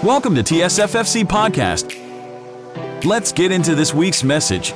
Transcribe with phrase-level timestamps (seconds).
[0.00, 1.92] Welcome to TSFFC Podcast.
[3.04, 4.72] Let's get into this week's message.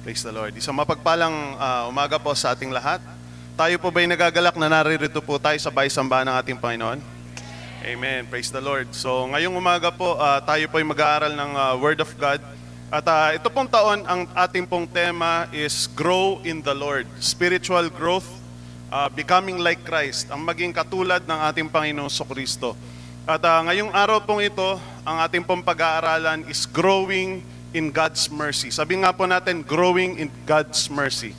[0.00, 0.56] Praise the Lord.
[0.56, 3.04] Isang mapagpalang ah, umaga po sa ating lahat.
[3.52, 7.04] Tayo po ba'y nagagalak na naririto po tayo sa bahay-sambahan ng ating Panginoon?
[7.84, 8.24] Amen.
[8.32, 8.88] Praise the Lord.
[8.96, 12.40] So ngayong umaga po, ah, tayo po ay mag-aaral ng ah, Word of God.
[12.92, 17.08] At ah, ito pong taon, ang ating pong tema is Grow in the Lord.
[17.24, 18.28] Spiritual growth,
[18.92, 22.76] ah, becoming like Christ, ang maging katulad ng ating Panginoon so Kristo.
[23.24, 24.76] At ah, ngayong araw pong ito,
[25.08, 27.40] ang ating pong pag-aaralan is Growing
[27.72, 28.68] in God's mercy.
[28.68, 31.32] Sabi nga po natin, growing in God's mercy.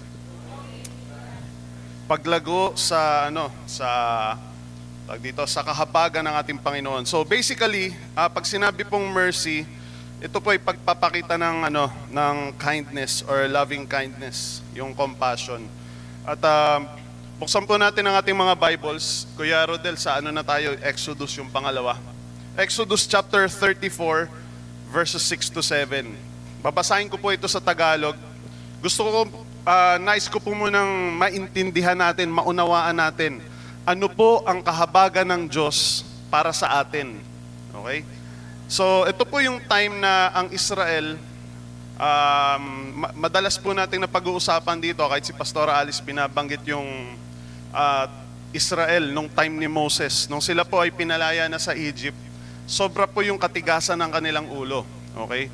[2.10, 3.88] Paglago sa ano, sa
[5.06, 7.06] tag dito sa kahabagan ng ating Panginoon.
[7.06, 9.70] So basically, ah, pag sinabi pong mercy,
[10.24, 15.68] ito po ay pagpapakita ng ano, ng kindness or loving kindness, yung compassion.
[16.24, 16.80] At ah,
[17.36, 19.28] buksan po natin ang ating mga Bibles.
[19.36, 20.80] Kuya Rodel, sa ano na tayo?
[20.80, 22.00] Exodus yung pangalawa.
[22.56, 24.32] Exodus chapter 34
[24.88, 26.08] verses 6 to 7.
[26.64, 28.16] Babasahin ko po ito sa Tagalog.
[28.80, 29.28] Gusto ko,
[29.68, 33.44] ah, nais ko po munang maintindihan natin, maunawaan natin,
[33.84, 37.20] ano po ang kahabagan ng Diyos para sa atin.
[37.76, 38.23] Okay?
[38.68, 41.20] So, ito po yung time na ang Israel,
[42.00, 42.64] um,
[42.96, 46.88] ma- madalas po natin na pag-uusapan dito, kahit si Pastora Alice binabanggit yung
[47.74, 48.08] ah,
[48.54, 50.30] Israel nung time ni Moses.
[50.30, 52.18] Nung sila po ay pinalaya na sa Egypt,
[52.70, 54.86] sobra po yung katigasan ng kanilang ulo.
[55.26, 55.50] Okay?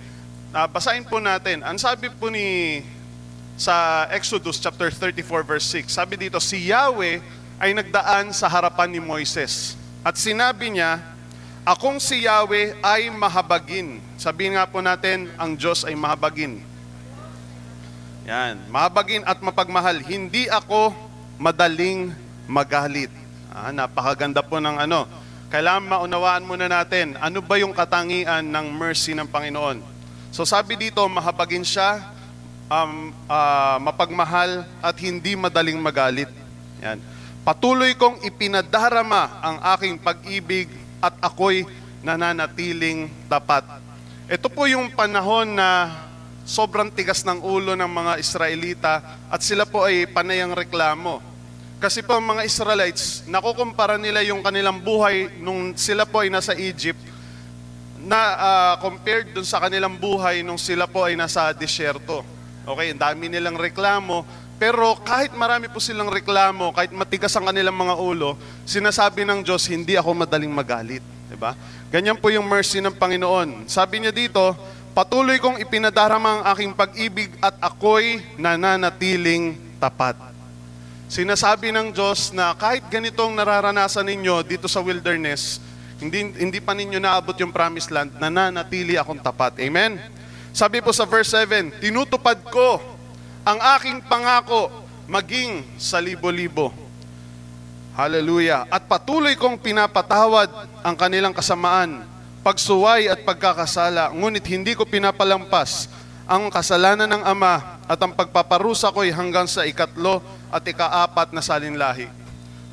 [0.52, 1.64] Ah, basahin po natin.
[1.64, 2.82] Ang sabi po ni
[3.60, 7.20] sa Exodus chapter 34 verse 6, sabi dito, si Yahweh
[7.60, 9.76] ay nagdaan sa harapan ni Moises.
[10.00, 11.04] At sinabi niya,
[11.70, 14.02] akong si Yahweh ay mahabagin.
[14.18, 16.66] Sabihin nga po natin, ang Diyos ay mahabagin.
[18.26, 20.02] Yan, mahabagin at mapagmahal.
[20.02, 20.98] Hindi ako
[21.38, 22.10] madaling
[22.50, 23.14] magalit.
[23.54, 25.06] Ah, napakaganda po ng ano.
[25.50, 29.82] Kailangan maunawaan muna natin, ano ba yung katangian ng mercy ng Panginoon?
[30.30, 32.02] So sabi dito, mahabagin siya,
[32.70, 36.30] um, ah, mapagmahal at hindi madaling magalit.
[36.82, 36.98] Yan.
[37.46, 40.70] Patuloy kong ipinadarama ang aking pag-ibig
[41.00, 41.64] at ako'y
[42.04, 43.66] nananatiling tapat.
[44.30, 45.90] Ito po yung panahon na
[46.46, 48.94] sobrang tigas ng ulo ng mga Israelita
[49.30, 51.22] at sila po ay panayang reklamo.
[51.80, 56.52] Kasi po ang mga Israelites, nakukumpara nila yung kanilang buhay nung sila po ay nasa
[56.58, 57.00] Egypt
[58.00, 62.24] na ah, compared dun sa kanilang buhay nung sila po ay nasa disyerto.
[62.68, 64.28] Okay, ang dami nilang reklamo,
[64.60, 68.36] pero kahit marami po silang reklamo, kahit matigas ang kanilang mga ulo,
[68.68, 71.02] sinasabi ng Diyos, hindi ako madaling magalit.
[71.32, 71.56] 'Di ba?
[71.88, 73.72] Ganyan po yung mercy ng Panginoon.
[73.72, 74.54] Sabi niya dito,
[74.92, 80.20] patuloy kong ipinadarama ang aking pag-ibig at ako'y nananatiling tapat.
[81.10, 85.58] Sinasabi ng Diyos na kahit ganitong nararanasan ninyo dito sa wilderness,
[85.98, 89.58] hindi, hindi pa ninyo naabot yung promised land, nananatili akong tapat.
[89.58, 89.98] Amen?
[90.54, 92.99] Sabi po sa verse 7, tinutupad ko
[93.44, 94.70] ang aking pangako
[95.10, 96.70] maging sa libo-libo.
[97.98, 98.70] Hallelujah.
[98.72, 100.48] At patuloy kong pinapatawad
[100.86, 102.08] ang kanilang kasamaan,
[102.46, 105.92] pagsuway at pagkakasala, ngunit hindi ko pinapalampas
[106.30, 110.22] ang kasalanan ng Ama at ang pagpaparusa ko'y hanggang sa ikatlo
[110.54, 112.08] at ikaapat na salinlahi.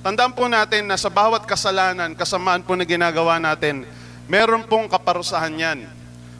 [0.05, 3.83] Tandaan po natin na sa bawat kasalanan, kasamaan po na ginagawa natin,
[4.31, 5.79] meron pong kaparusahan yan.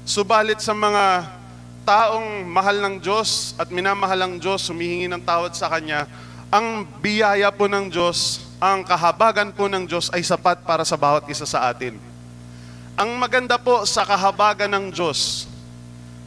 [0.07, 1.35] Subalit sa mga
[1.87, 6.11] taong mahal ng Diyos at minamahal ng Diyos, humihingi ng tawad sa Kanya,
[6.51, 11.31] ang biyaya po ng Diyos, ang kahabagan po ng Diyos ay sapat para sa bawat
[11.31, 11.95] isa sa atin.
[12.99, 15.47] Ang maganda po sa kahabagan ng Diyos,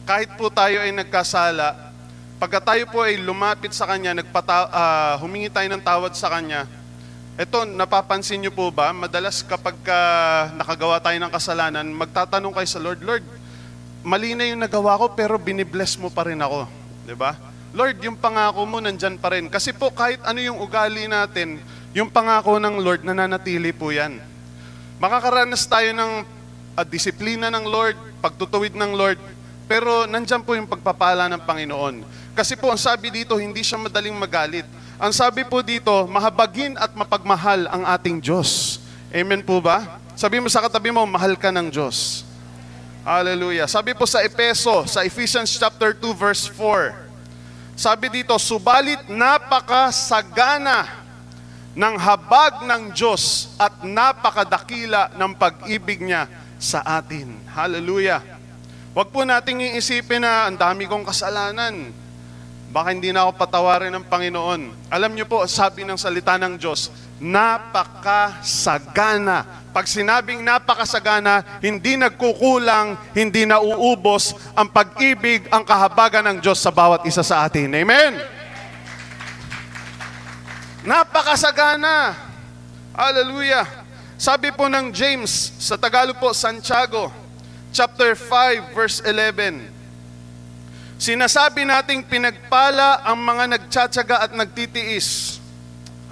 [0.08, 1.92] kahit po tayo ay nagkasala,
[2.40, 6.64] pagka tayo po ay lumapit sa Kanya, nagpata, ah, humingi tayo ng tawad sa Kanya,
[7.36, 10.00] ito, napapansin niyo po ba, madalas kapag ka
[10.56, 13.24] nakagawa tayo ng kasalanan, magtatanong kayo sa Lord, Lord,
[14.00, 16.66] mali na yung nagawa ko pero binibless mo pa rin ako.
[17.16, 17.36] ba?
[17.70, 19.46] Lord, yung pangako mo nandyan pa rin.
[19.46, 21.62] Kasi po kahit ano yung ugali natin,
[21.94, 24.18] yung pangako ng Lord nananatili po yan.
[24.98, 26.12] Makakaranas tayo ng
[26.74, 29.20] ah, disiplina ng Lord, pagtutuwid ng Lord,
[29.70, 32.02] pero nandyan po yung pagpapala ng Panginoon.
[32.34, 34.66] Kasi po ang sabi dito, hindi siya madaling magalit.
[35.00, 38.82] Ang sabi po dito, mahabagin at mapagmahal ang ating Diyos.
[39.14, 39.98] Amen po ba?
[40.18, 42.28] Sabi mo sa katabi mo, mahal ka ng Diyos.
[43.00, 43.64] Hallelujah.
[43.64, 46.92] Sabi po sa Epeso, sa Ephesians chapter 2 verse 4.
[47.72, 50.84] Sabi dito, subalit napakasagana
[51.72, 56.28] ng habag ng Diyos at napakadakila ng pag-ibig niya
[56.60, 57.40] sa atin.
[57.48, 58.20] Hallelujah.
[58.92, 61.96] Huwag po nating iisipin na ang dami kong kasalanan.
[62.70, 64.86] Baka hindi na ako patawarin ng Panginoon.
[64.86, 66.86] Alam niyo po, sabi ng salita ng Diyos,
[67.18, 68.46] napakasagana.
[69.74, 77.02] Pag sinabing napakasagana, hindi nagkukulang, hindi nauubos ang pag-ibig, ang kahabagan ng Diyos sa bawat
[77.02, 77.74] isa sa atin.
[77.74, 78.14] Amen?
[80.86, 82.14] Napakasagana.
[82.94, 83.66] Hallelujah.
[84.14, 87.10] Sabi po ng James, sa Tagalog po, Santiago,
[87.74, 89.79] chapter 5, verse 11,
[91.00, 95.40] Sinasabi nating pinagpala ang mga nagtsatsaga at nagtitiis.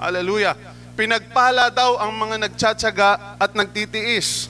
[0.01, 0.57] Hallelujah.
[0.97, 4.49] Pinagpala daw ang mga nagtsatsaga at nagtitiis.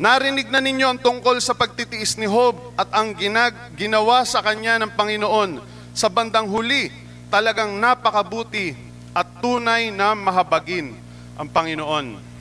[0.00, 4.80] Narinig na ninyo ang tungkol sa pagtitiis ni Job at ang ginag, ginawa sa kanya
[4.80, 5.60] ng Panginoon.
[5.92, 6.88] Sa bandang huli,
[7.28, 8.72] talagang napakabuti
[9.12, 10.96] at tunay na mahabagin
[11.36, 12.32] ang Panginoon.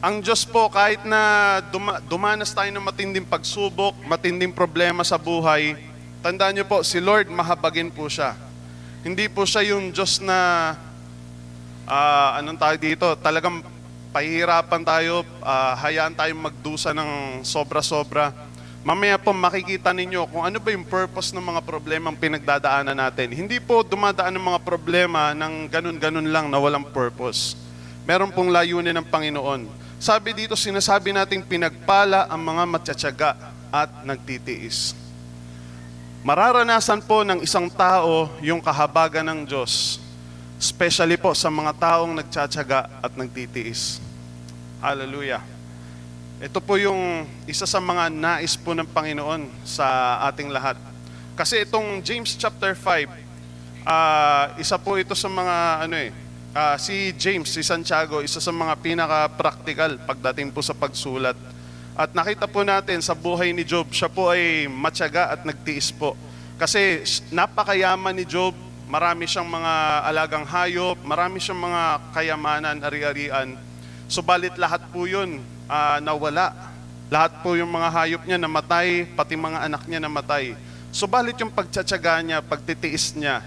[0.00, 5.85] Ang Diyos po, kahit na duma- dumanas tayo ng matinding pagsubok, matinding problema sa buhay,
[6.26, 8.34] tandaan niyo po, si Lord mahabagin po siya.
[9.06, 10.74] Hindi po siya yung Diyos na,
[11.86, 13.62] ah, anong tayo dito, talagang
[14.10, 18.34] pahihirapan tayo, ah, hayaan tayong magdusa ng sobra-sobra.
[18.82, 23.30] Mamaya po makikita ninyo kung ano ba yung purpose ng mga problemang pinagdadaanan natin.
[23.30, 27.54] Hindi po dumadaan ng mga problema ng ganun-ganun lang na walang purpose.
[28.02, 29.70] Meron pong layunin ng Panginoon.
[30.02, 33.30] Sabi dito, sinasabi nating pinagpala ang mga matsatsaga
[33.70, 35.05] at nagtitiis.
[36.26, 40.02] Mararanasan po ng isang tao yung kahabagan ng Diyos,
[40.58, 44.02] especially po sa mga taong nagtsatsaga at nagtitiis.
[44.82, 45.38] Hallelujah.
[46.42, 50.74] Ito po yung isa sa mga nais po ng Panginoon sa ating lahat.
[51.38, 56.10] Kasi itong James chapter 5, ah, isa po ito sa mga ano eh,
[56.58, 61.38] ah, si James, si Santiago, isa sa mga pinaka-practical pagdating po sa pagsulat.
[61.96, 66.12] At nakita po natin sa buhay ni Job, siya po ay matyaga at nagtiis po.
[66.60, 67.00] Kasi
[67.32, 68.52] napakayaman ni Job,
[68.84, 71.82] marami siyang mga alagang hayop, marami siyang mga
[72.12, 73.56] kayamanan, ari-arian.
[74.12, 75.40] Subalit lahat po yun
[75.72, 76.52] ah, nawala.
[77.08, 80.52] Lahat po yung mga hayop niya namatay, pati mga anak niya namatay.
[80.92, 83.40] Subalit yung pagtsatsaga niya, pagtitiis niya,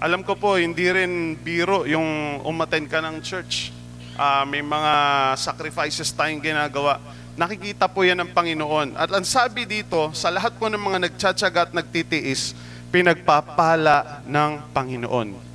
[0.00, 3.68] alam ko po, hindi rin biro yung umaten ka ng church.
[4.16, 4.92] Ah, may mga
[5.36, 6.96] sacrifices tayong ginagawa.
[7.38, 8.98] Nakikita po yan ng Panginoon.
[8.98, 12.54] At ang sabi dito, sa lahat po ng mga nagtsatsaga at nagtitiis,
[12.90, 15.50] pinagpapala ng Panginoon.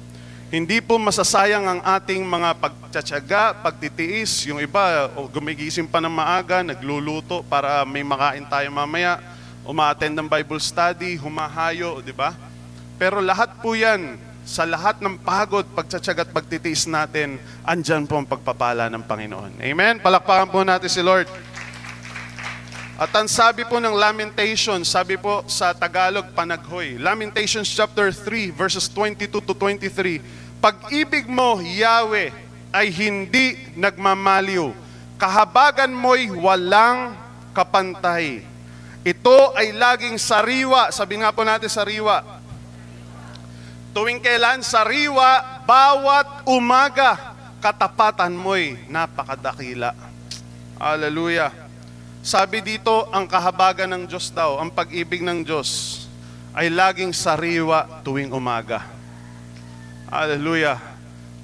[0.55, 4.47] Hindi po masasayang ang ating mga pagtsatsaga, pagtitiis.
[4.47, 9.19] Yung iba, o, gumigising pa ng maaga, nagluluto para may makain tayo mamaya,
[9.67, 12.31] umaattend ng Bible study, humahayo, di ba?
[12.95, 18.29] Pero lahat po yan, sa lahat ng pagod, pagtsatsaga at pagtitiis natin, andyan po ang
[18.29, 19.57] pagpapala ng Panginoon.
[19.57, 19.97] Amen?
[19.99, 21.25] Palakpakan po natin si Lord.
[22.95, 26.95] At ang sabi po ng Lamentations, sabi po sa Tagalog, Panaghoy.
[26.95, 30.23] Lamentations chapter 3, verses 22 to 23.
[30.63, 32.31] Pag-ibig mo, Yahweh,
[32.71, 34.71] ay hindi nagmamaliw.
[35.19, 37.19] Kahabagan mo'y walang
[37.51, 38.47] kapantay.
[39.03, 40.87] Ito ay laging sariwa.
[40.95, 42.23] Sabi nga po natin sariwa.
[43.91, 49.91] Tuwing kailan, sariwa, bawat umaga, katapatan mo'y napakadakila.
[50.79, 51.64] Hallelujah.
[52.25, 56.01] Sabi dito, ang kahabagan ng Diyos daw, ang pag-ibig ng Diyos,
[56.57, 58.81] ay laging sariwa tuwing umaga.
[60.09, 60.81] Hallelujah.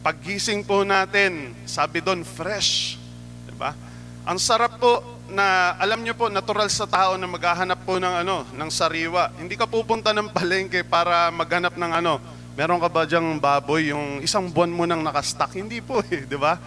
[0.02, 2.98] Paggising po natin, sabi doon, fresh.
[3.46, 3.78] Diba?
[4.26, 8.42] Ang sarap po na, alam nyo po, natural sa tao na maghahanap po ng ano,
[8.50, 9.30] ng sariwa.
[9.38, 12.18] Hindi ka pupunta ng palengke para maghanap ng ano,
[12.58, 15.54] meron ka ba diyang baboy, yung isang buwan mo nang nakastock?
[15.54, 16.58] Hindi po eh, di ba?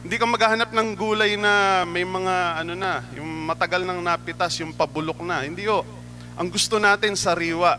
[0.00, 4.72] Hindi ka maghahanap ng gulay na may mga ano na, yung matagal nang napitas, yung
[4.72, 5.44] pabulok na.
[5.44, 5.84] Hindi o.
[6.40, 7.76] Ang gusto natin sariwa.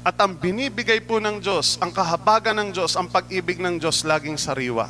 [0.00, 4.40] At ang binibigay po ng Diyos, ang kahabagan ng Diyos, ang pag-ibig ng Diyos, laging
[4.40, 4.88] sariwa.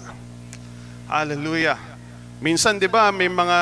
[1.11, 1.83] Hallelujah.
[2.39, 3.61] Minsan, di ba, may mga,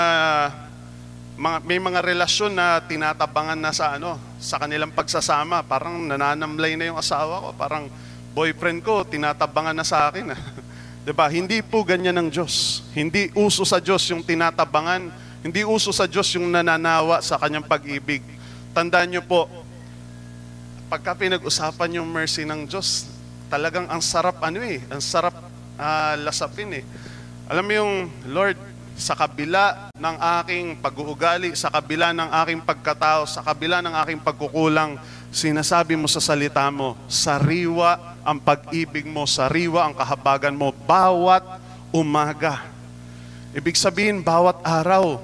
[1.41, 5.65] mga may mga relasyon na tinatabangan na sa ano, sa kanilang pagsasama.
[5.65, 7.49] Parang nananamlay na yung asawa ko.
[7.57, 7.89] Parang
[8.37, 10.37] boyfriend ko, tinatabangan na sa akin.
[11.07, 11.31] 'Di ba?
[11.31, 12.83] Hindi po ganyan ng Diyos.
[12.91, 15.07] Hindi uso sa Diyos yung tinatabangan.
[15.47, 18.27] Hindi uso sa Diyos yung nananawa sa kanyang pag-ibig.
[18.75, 19.47] Tandaan niyo po,
[20.91, 23.07] pagka pinag-usapan yung mercy ng Diyos,
[23.47, 25.39] talagang ang sarap ano eh, ang sarap
[25.79, 26.85] ah, lasapin eh.
[27.47, 27.95] Alam mo yung
[28.27, 28.59] Lord,
[28.99, 34.99] sa kabila ng aking pag-uugali, sa kabila ng aking pagkatao, sa kabila ng aking pagkukulang,
[35.37, 41.45] sinasabi mo sa salita mo, sariwa ang pag-ibig mo, sariwa ang kahabagan mo, bawat
[41.93, 42.65] umaga.
[43.53, 45.21] Ibig sabihin, bawat araw.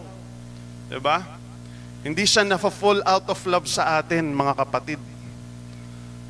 [1.00, 1.25] ba?
[2.04, 5.00] Hindi siya na-fall out of love sa atin, mga kapatid.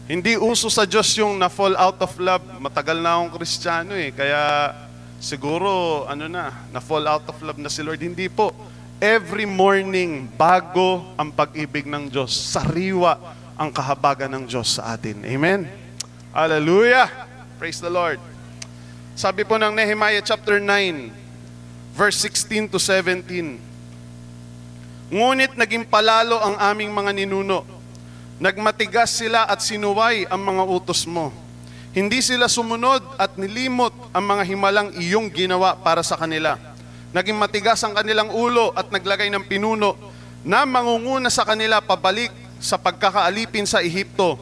[0.06, 2.42] Hindi uso sa Diyos yung na-fall out of love.
[2.62, 4.14] Matagal na akong kristyano eh.
[4.14, 4.70] Kaya
[5.18, 7.98] siguro, ano na, na-fall out of love na si Lord.
[7.98, 8.54] Hindi po.
[9.02, 12.30] Every morning, bago ang pag-ibig ng Diyos.
[12.30, 15.24] Sariwa ang kahabagan ng Diyos sa atin.
[15.24, 15.68] Amen?
[16.32, 17.08] Hallelujah!
[17.60, 18.18] Praise the Lord.
[19.12, 21.12] Sabi po ng Nehemiah chapter 9,
[21.92, 23.60] verse 16 to 17.
[25.12, 27.68] Ngunit naging palalo ang aming mga ninuno.
[28.40, 31.28] Nagmatigas sila at sinuway ang mga utos mo.
[31.92, 36.56] Hindi sila sumunod at nilimot ang mga himalang iyong ginawa para sa kanila.
[37.12, 39.92] Naging matigas ang kanilang ulo at naglagay ng pinuno
[40.40, 42.32] na mangunguna sa kanila pabalik
[42.62, 44.38] sa pagkakaalipin sa Ehipto.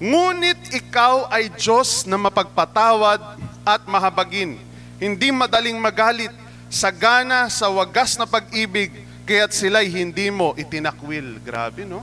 [0.00, 3.20] Ngunit ikaw ay Diyos na mapagpatawad
[3.62, 4.56] at mahabagin.
[4.96, 6.32] Hindi madaling magalit,
[6.72, 8.90] sagana sa wagas na pag-ibig,
[9.28, 11.44] kaya't sila'y hindi mo itinakwil.
[11.44, 12.00] Grabe, no?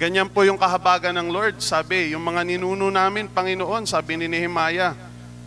[0.00, 1.60] Ganyan po yung kahabagan ng Lord.
[1.60, 4.96] Sabi, yung mga ninuno namin, Panginoon, sabi ni Nehemiah,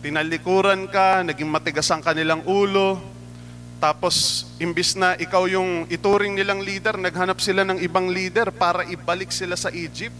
[0.00, 3.15] tinalikuran ka, naging matigas ang kanilang ulo,
[3.76, 9.28] tapos, imbis na ikaw yung ituring nilang leader, naghanap sila ng ibang leader para ibalik
[9.28, 10.16] sila sa Egypt.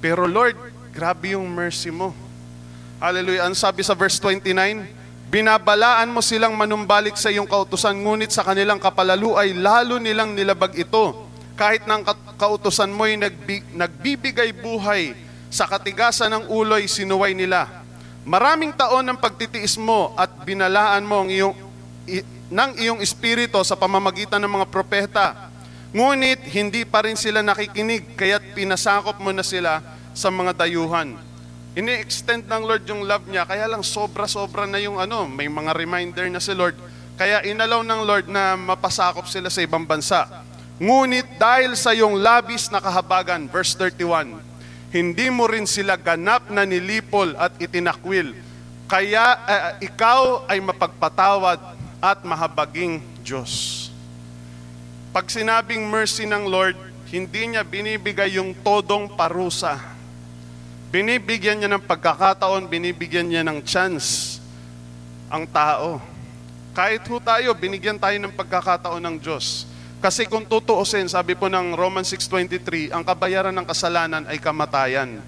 [0.00, 0.56] Pero Lord,
[0.94, 2.16] grabe yung mercy mo.
[2.96, 3.46] Hallelujah.
[3.46, 8.80] Ang sabi sa verse 29, Binabalaan mo silang manumbalik sa iyong kautusan, ngunit sa kanilang
[8.80, 11.28] kapalalu ay lalo nilang nilabag ito.
[11.52, 12.00] Kahit ng
[12.40, 15.12] kautusan mo'y nagbi, nagbibigay buhay
[15.52, 17.68] sa katigasan ng uloy, sinuway nila.
[18.24, 21.54] Maraming taon ng pagtitiis mo at binalaan mo ang iyong,
[22.48, 25.26] ng iyong espiritu sa pamamagitan ng mga propeta.
[25.92, 29.80] Ngunit hindi pa rin sila nakikinig, kaya't pinasakop mo na sila
[30.12, 31.16] sa mga dayuhan.
[31.76, 36.26] Ini-extend ng Lord yung love niya, kaya lang sobra-sobra na yung ano, may mga reminder
[36.28, 36.76] na si Lord.
[37.14, 40.26] Kaya inalaw ng Lord na mapasakop sila sa ibang bansa.
[40.78, 44.40] Ngunit dahil sa iyong labis na kahabagan, verse 31,
[44.88, 48.32] hindi mo rin sila ganap na nilipol at itinakwil.
[48.88, 53.86] Kaya uh, ikaw ay mapagpatawad at mahabaging Diyos.
[55.14, 56.76] Pag sinabing mercy ng Lord,
[57.08, 59.98] hindi niya binibigay yung todong parusa
[60.88, 64.40] Binibigyan niya ng pagkakataon, binibigyan niya ng chance
[65.28, 66.00] ang tao.
[66.72, 69.68] Kahit ho tayo, binigyan tayo ng pagkakataon ng Diyos.
[70.00, 75.20] Kasi kung tutuusin, sabi po ng Romans 6.23, ang kabayaran ng kasalanan ay kamatayan.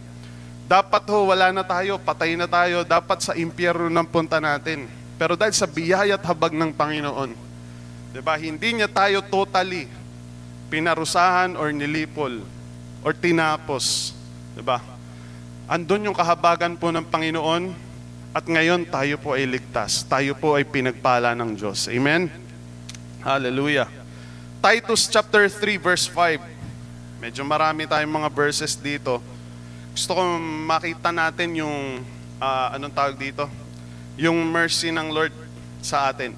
[0.64, 4.88] Dapat ho, wala na tayo, patay na tayo, dapat sa impyerno ng punta natin.
[5.20, 7.36] Pero dahil sa biyaya at habag ng Panginoon,
[8.16, 9.84] diba, hindi niya tayo totally
[10.72, 12.40] pinarusahan or nilipol
[13.04, 14.16] or tinapos.
[14.56, 14.80] Diba?
[15.68, 17.76] Andun yung kahabagan po ng Panginoon
[18.32, 20.08] at ngayon tayo po ay ligtas.
[20.08, 21.92] Tayo po ay pinagpala ng Diyos.
[21.92, 22.32] Amen?
[23.20, 23.92] Hallelujah.
[24.64, 26.40] Titus chapter 3 verse 5.
[27.20, 29.20] Medyo marami tayong mga verses dito.
[29.92, 30.22] Gusto ko
[30.64, 32.00] makita natin yung,
[32.40, 33.44] uh, anong tawag dito?
[34.20, 35.32] Yung mercy ng Lord
[35.80, 36.36] sa atin.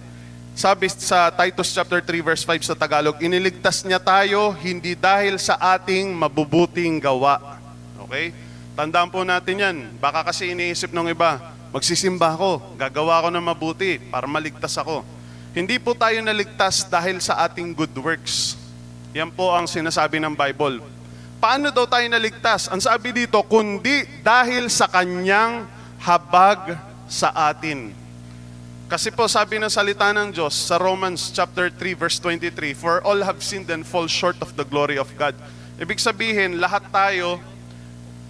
[0.55, 5.59] Sabi sa Titus chapter 3 verse 5 sa Tagalog, iniligtas niya tayo hindi dahil sa
[5.59, 7.59] ating mabubuting gawa.
[8.07, 8.31] Okay?
[8.79, 9.77] Tandaan po natin yan.
[9.99, 11.43] Baka kasi iniisip ng iba,
[11.75, 15.03] magsisimba ako, gagawa ako ng mabuti para maligtas ako.
[15.51, 18.55] Hindi po tayo naligtas dahil sa ating good works.
[19.13, 20.81] Yan po ang sinasabi ng Bible.
[21.43, 22.71] Paano daw tayo naligtas?
[22.71, 25.67] Ang sabi dito, kundi dahil sa kanyang
[25.99, 27.93] habag sa atin.
[28.89, 33.21] Kasi po sabi ng salita ng Diyos sa Romans chapter 3 verse 23, For all
[33.21, 35.37] have sinned and fall short of the glory of God.
[35.77, 37.37] Ibig sabihin, lahat tayo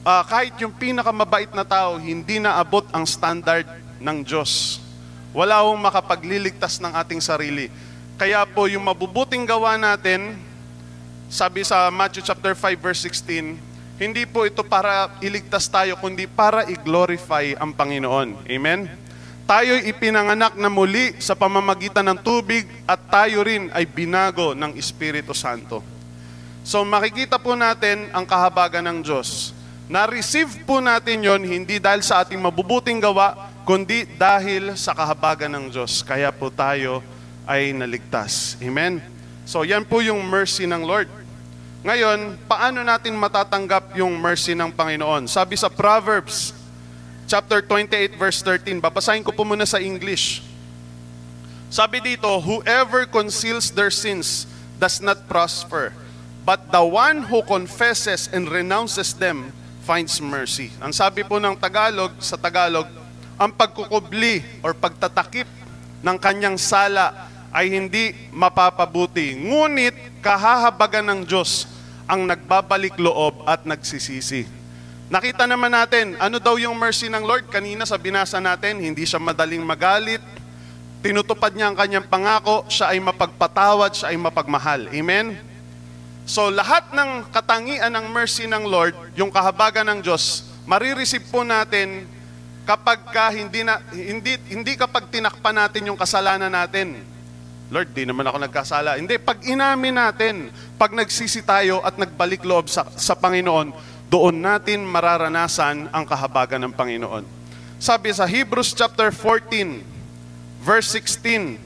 [0.02, 3.66] uh, kahit yung pinakamabait na tao, hindi na abot ang standard
[4.02, 4.82] ng Diyos.
[5.30, 7.70] Wala hong makapagliligtas ng ating sarili.
[8.18, 10.36] Kaya po yung mabubuting gawa natin,
[11.32, 13.71] sabi sa Matthew chapter 5 verse 16,
[14.02, 18.50] hindi po ito para iligtas tayo, kundi para i-glorify ang Panginoon.
[18.50, 18.90] Amen?
[19.46, 25.30] Tayo'y ipinanganak na muli sa pamamagitan ng tubig at tayo rin ay binago ng Espiritu
[25.30, 25.78] Santo.
[26.66, 29.54] So makikita po natin ang kahabagan ng Diyos
[29.92, 35.64] na-receive po natin yon hindi dahil sa ating mabubuting gawa, kundi dahil sa kahabagan ng
[35.68, 36.00] Diyos.
[36.00, 37.04] Kaya po tayo
[37.44, 38.56] ay naligtas.
[38.64, 39.04] Amen?
[39.44, 41.12] So yan po yung mercy ng Lord.
[41.82, 45.26] Ngayon, paano natin matatanggap yung mercy ng Panginoon?
[45.26, 46.54] Sabi sa Proverbs,
[47.26, 48.78] chapter 28, verse 13.
[48.78, 50.46] Babasahin ko po muna sa English.
[51.74, 54.46] Sabi dito, Whoever conceals their sins
[54.78, 55.90] does not prosper,
[56.46, 59.50] but the one who confesses and renounces them
[59.82, 60.70] finds mercy.
[60.78, 62.86] Ang sabi po ng Tagalog, sa Tagalog,
[63.34, 65.50] ang pagkukubli or pagtatakip
[65.98, 69.34] ng kanyang sala ay hindi mapapabuti.
[69.34, 71.71] Ngunit kahahabagan ng Diyos
[72.06, 74.48] ang nagbabalik loob at nagsisisi.
[75.12, 77.52] Nakita naman natin, ano daw yung mercy ng Lord?
[77.52, 80.24] Kanina sa binasa natin, hindi siya madaling magalit.
[81.04, 84.88] Tinutupad niya ang kanyang pangako, siya ay mapagpatawad, siya ay mapagmahal.
[84.88, 85.36] Amen?
[86.22, 92.06] So lahat ng katangian ng mercy ng Lord, yung kahabagan ng Diyos, marireceive po natin
[92.62, 97.02] kapag ka hindi, na, hindi, hindi kapag tinakpan natin yung kasalanan natin.
[97.72, 99.00] Lord, di naman ako nagkasala.
[99.00, 103.72] Hindi, pag inamin natin, pag nagsisi tayo at nagbalik loob sa, sa Panginoon,
[104.12, 107.24] doon natin mararanasan ang kahabagan ng Panginoon.
[107.80, 109.80] Sabi sa Hebrews chapter 14,
[110.60, 111.56] verse 16,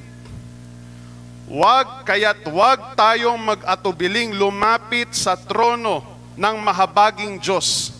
[1.51, 6.07] Wag kaya't wag tayong mag-atubiling lumapit sa trono
[6.39, 7.91] ng mahabaging Diyos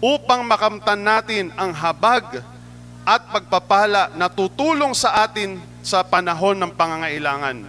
[0.00, 2.40] upang makamtan natin ang habag
[3.04, 7.66] at pagpapala na tutulong sa atin sa panahon ng pangangailangan.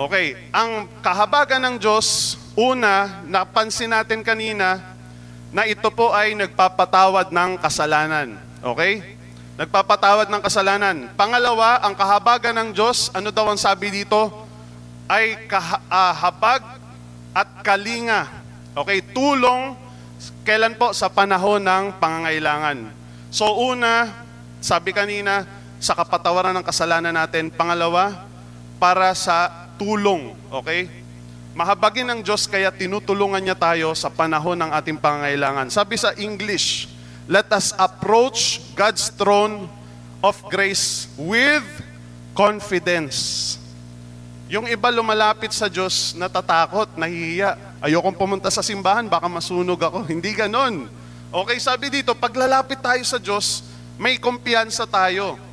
[0.00, 4.80] Okay, ang kahabagan ng Diyos, una, napansin natin kanina,
[5.50, 8.38] na ito po ay nagpapatawad ng kasalanan.
[8.62, 9.02] Okay?
[9.58, 10.96] Nagpapatawad ng kasalanan.
[11.18, 14.30] Pangalawa, ang kahabagan ng Diyos, ano daw ang sabi dito?
[15.10, 16.62] Ay kahabag
[17.34, 18.30] at kalinga.
[18.72, 19.74] Okay, tulong
[20.46, 22.88] kailan po sa panahon ng pangangailangan.
[23.34, 24.08] So una,
[24.62, 25.44] sabi kanina,
[25.80, 27.48] sa kapatawaran ng kasalanan natin.
[27.48, 28.28] Pangalawa,
[28.76, 29.48] para sa
[29.80, 30.36] tulong.
[30.62, 30.86] Okay?
[31.56, 35.72] Mahabagin ng Diyos kaya tinutulungan niya tayo sa panahon ng ating pangangailangan.
[35.72, 36.86] Sabi sa English,
[37.26, 39.66] let us approach God's throne
[40.20, 41.64] of grace with
[42.36, 43.56] confidence.
[44.50, 47.54] Yung iba lumalapit sa Diyos, natatakot, nahihiya.
[47.80, 50.06] Ayokong pumunta sa simbahan, baka masunog ako.
[50.12, 50.90] Hindi ganon.
[51.30, 53.62] Okay, sabi dito, paglalapit tayo sa Diyos,
[53.94, 55.49] may kumpiyansa tayo.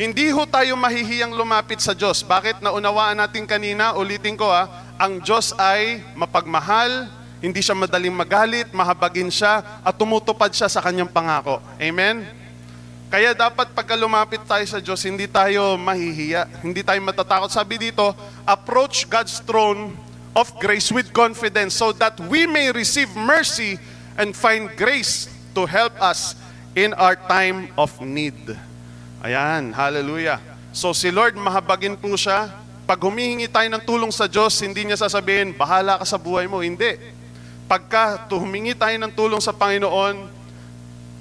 [0.00, 2.24] Hindi ho tayo mahihiyang lumapit sa Diyos.
[2.24, 2.64] Bakit?
[2.64, 4.64] Naunawaan natin kanina, ulitin ko ha,
[4.96, 7.04] ang Diyos ay mapagmahal,
[7.44, 11.60] hindi siya madaling magalit, mahabagin siya, at tumutupad siya sa kanyang pangako.
[11.76, 12.24] Amen?
[13.12, 17.52] Kaya dapat pagka lumapit tayo sa Diyos, hindi tayo mahihiya, hindi tayo matatakot.
[17.52, 18.16] Sabi dito,
[18.48, 19.92] approach God's throne
[20.32, 23.76] of grace with confidence so that we may receive mercy
[24.16, 26.40] and find grace to help us
[26.72, 28.56] in our time of need.
[29.20, 30.40] Ayan, hallelujah.
[30.72, 32.48] So si Lord, mahabagin po siya,
[32.88, 36.64] pag humihingi tayo ng tulong sa Diyos, hindi niya sasabihin, bahala ka sa buhay mo.
[36.64, 36.96] Hindi.
[37.68, 40.26] Pagka humingi tayo ng tulong sa Panginoon,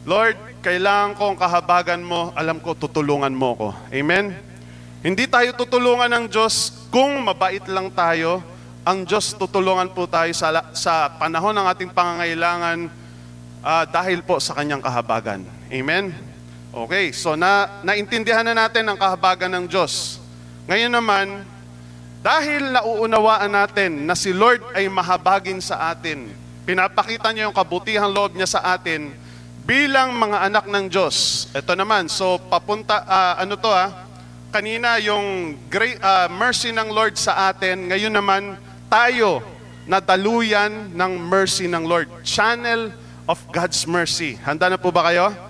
[0.07, 3.69] Lord, kailangan ko ang kahabagan mo, alam ko, tutulungan mo ko.
[3.91, 4.33] Amen?
[5.03, 8.41] Hindi tayo tutulungan ng Diyos kung mabait lang tayo.
[8.87, 12.87] Ang Diyos tutulungan po tayo sa, sa panahon ng ating pangangailangan
[13.61, 15.43] uh, dahil po sa kanyang kahabagan.
[15.67, 16.28] Amen?
[16.69, 20.21] Okay, so na, naintindihan na natin ang kahabagan ng Diyos.
[20.69, 21.41] Ngayon naman,
[22.21, 26.29] dahil nauunawaan natin na si Lord ay mahabagin sa atin,
[26.69, 29.09] pinapakita niya yung kabutihang loob niya sa atin
[29.65, 31.49] bilang mga anak ng Diyos.
[31.57, 34.05] Ito naman, so papunta, uh, ano to ah,
[34.53, 39.41] kanina yung great, uh, mercy ng Lord sa atin, ngayon naman tayo
[39.89, 42.13] nadaluyan ng mercy ng Lord.
[42.21, 42.93] Channel
[43.25, 44.37] of God's mercy.
[44.45, 45.48] Handa na po ba kayo?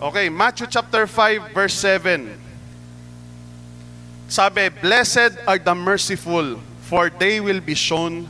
[0.00, 2.32] Okay, Matthew chapter 5 verse 7.
[4.32, 6.56] Sabi, Blessed are the merciful,
[6.88, 8.24] for they will be shown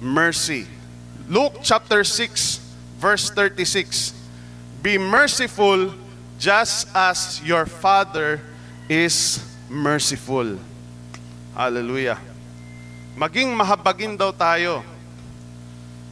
[0.00, 0.64] mercy.
[1.28, 2.64] Luke chapter 6,
[2.96, 4.16] verse 36.
[4.80, 5.92] Be merciful
[6.40, 8.40] just as your Father
[8.88, 10.56] is merciful.
[11.52, 12.16] Hallelujah.
[13.12, 14.80] Maging mahabagin daw tayo.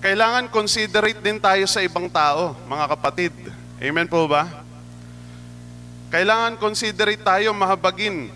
[0.04, 3.32] Kailangan considerate din tayo sa ibang tao, mga kapatid.
[3.80, 4.67] Amen po ba?
[6.08, 8.32] Kailangan considerate tayo mahabagin.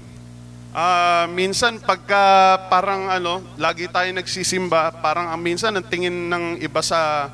[0.73, 6.81] Uh, minsan pagka parang ano, lagi tayo nagsisimba, parang ang minsan ang tingin ng iba
[6.85, 7.33] sa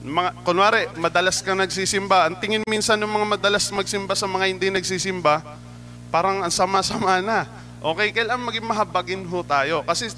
[0.00, 4.68] mga kunwari, madalas ka nagsisimba, ang tingin minsan ng mga madalas magsimba sa mga hindi
[4.72, 5.44] nagsisimba,
[6.08, 7.44] parang ang sama-sama na.
[7.80, 9.84] Okay, kailangan maging mahabagin ho tayo.
[9.84, 10.12] Kasi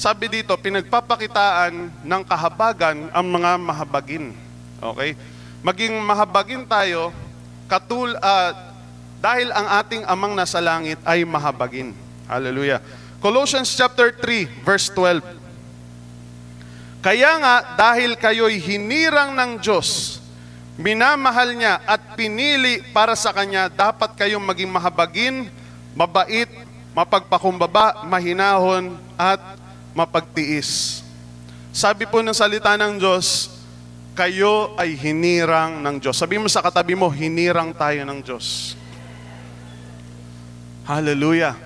[0.00, 4.32] sabi dito, pinagpapakitaan ng kahabagan ang mga mahabagin.
[4.80, 5.12] Okay?
[5.60, 7.12] Maging mahabagin tayo,
[7.68, 8.69] katul, uh,
[9.20, 11.92] dahil ang ating amang nasa langit ay mahabagin.
[12.24, 12.80] Hallelujah.
[13.20, 15.20] Colossians chapter 3 verse 12.
[17.04, 20.20] Kaya nga dahil kayo'y hinirang ng Diyos,
[20.80, 25.48] minamahal niya at pinili para sa Kanya, dapat kayong maging mahabagin,
[25.96, 26.48] mabait,
[26.92, 29.40] mapagpakumbaba, mahinahon, at
[29.92, 31.00] mapagtiis.
[31.72, 33.52] Sabi po ng salita ng Diyos,
[34.12, 36.16] kayo ay hinirang ng Diyos.
[36.16, 38.76] Sabi mo sa katabi mo, hinirang tayo ng Diyos.
[40.84, 41.56] Hallelujah.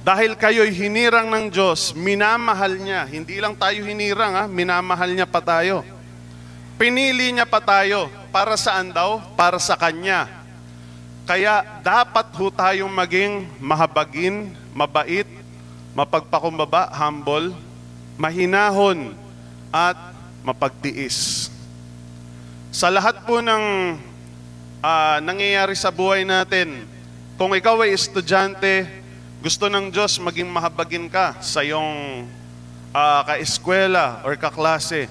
[0.00, 3.04] Dahil kayo'y hinirang ng Diyos, minamahal niya.
[3.04, 4.44] Hindi lang tayo hinirang, ha?
[4.48, 5.84] minamahal niya pa tayo.
[6.80, 8.08] Pinili niya pa tayo.
[8.32, 9.20] Para saan daw?
[9.36, 10.24] Para sa Kanya.
[11.28, 15.28] Kaya dapat ho tayong maging mahabagin, mabait,
[15.92, 17.52] mapagpakumbaba, humble,
[18.16, 19.12] mahinahon,
[19.70, 19.94] at
[20.42, 21.52] mapagtiis.
[22.72, 23.94] Sa lahat po ng
[24.82, 26.88] ah, nangyayari sa buhay natin,
[27.40, 28.84] kung ikaw ay estudyante,
[29.40, 32.28] gusto ng Diyos maging mahabagin ka sa iyong
[32.92, 35.08] ah, kaeskwela or kaklase.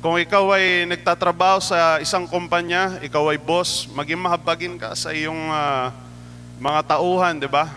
[0.00, 5.52] Kung ikaw ay nagtatrabaho sa isang kumpanya, ikaw ay boss, maging mahabagin ka sa iyong
[5.52, 5.92] ah,
[6.56, 7.68] mga tauhan, di ba?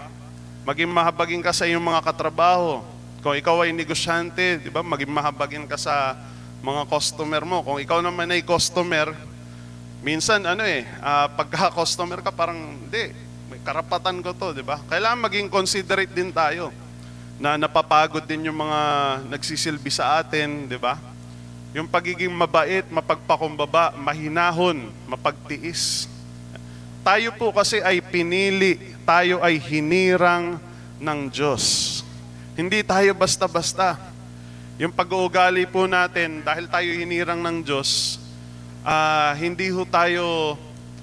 [0.64, 2.88] Maging mahabagin ka sa iyong mga katrabaho.
[3.20, 4.80] Kung ikaw ay negosyante, di ba?
[4.80, 6.16] Maging mahabagin ka sa
[6.64, 7.60] mga customer mo.
[7.60, 9.12] Kung ikaw naman ay customer,
[10.00, 12.56] minsan ano eh, ah, pagka-customer ka parang,
[12.88, 13.31] hindi,
[13.62, 14.82] karapatan ko to, di ba?
[14.90, 16.74] Kailangan maging considerate din tayo
[17.42, 18.80] na napapagod din yung mga
[19.30, 20.98] nagsisilbi sa atin, di ba?
[21.72, 26.06] Yung pagiging mabait, mapagpakumbaba, mahinahon, mapagtiis.
[27.02, 30.62] Tayo po kasi ay pinili, tayo ay hinirang
[31.02, 32.06] ng Diyos.
[32.54, 33.98] Hindi tayo basta-basta.
[34.78, 38.22] Yung pag-uugali po natin, dahil tayo hinirang ng Diyos,
[38.86, 40.58] ah, hindi ho tayo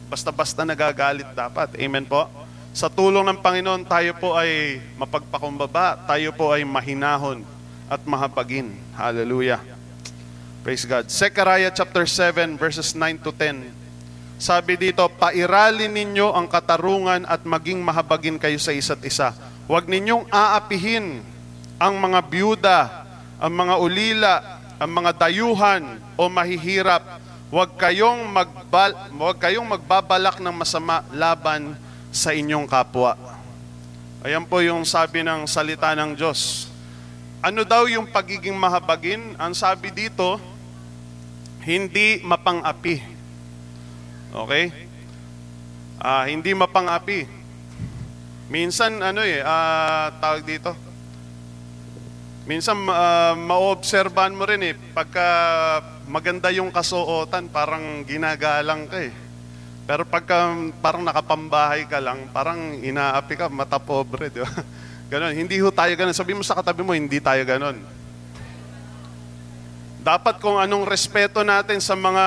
[0.09, 1.75] basta-basta nagagalit dapat.
[1.77, 2.48] Amen po?
[2.77, 7.43] Sa tulong ng Panginoon, tayo po ay mapagpakumbaba, tayo po ay mahinahon
[7.89, 8.77] at mahabagin.
[8.93, 9.65] Hallelujah.
[10.61, 11.09] Praise God.
[11.09, 13.73] Zechariah chapter 7 verses 9 to 10.
[14.39, 19.35] Sabi dito, pairalin ninyo ang katarungan at maging mahabagin kayo sa isa't isa.
[19.67, 21.27] Huwag ninyong aapihin
[21.81, 22.79] ang mga byuda,
[23.43, 24.35] ang mga ulila,
[24.79, 25.83] ang mga dayuhan
[26.15, 27.19] o mahihirap.
[27.49, 31.75] Huwag kayong, magbal, huwag kayong magbabalak ng masama laban
[32.19, 33.15] sa inyong kapwa.
[34.27, 36.67] Ayan po yung sabi ng salita ng Diyos.
[37.39, 39.39] Ano daw yung pagiging mahabagin?
[39.39, 40.43] Ang sabi dito,
[41.63, 42.99] hindi mapang-api.
[44.35, 44.65] Okay?
[46.03, 47.31] Ah, hindi mapang-api.
[48.51, 50.75] Minsan ano eh, ah, tawag dito.
[52.49, 55.29] Minsan uh, maobserbahan mo rin eh pagka
[56.09, 59.28] maganda yung kasuotan, parang ginagalang ka eh.
[59.89, 60.53] Pero pagka
[60.85, 64.53] parang nakapambahay ka lang, parang inaapi ka, mata pobre, di ba?
[65.09, 65.33] Ganon.
[65.33, 66.13] Hindi ho tayo ganon.
[66.13, 67.81] Sabi mo sa katabi mo, hindi tayo ganon.
[70.05, 72.25] Dapat kung anong respeto natin sa mga